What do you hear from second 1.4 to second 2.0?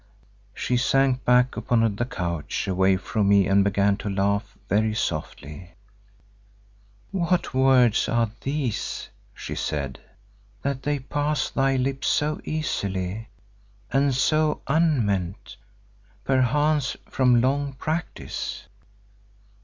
upon